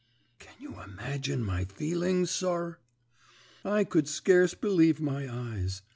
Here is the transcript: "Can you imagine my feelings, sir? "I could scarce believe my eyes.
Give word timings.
"Can 0.39 0.55
you 0.59 0.81
imagine 0.81 1.43
my 1.45 1.65
feelings, 1.65 2.31
sir? 2.31 2.79
"I 3.63 3.83
could 3.83 4.07
scarce 4.07 4.55
believe 4.55 4.99
my 4.99 5.31
eyes. 5.31 5.83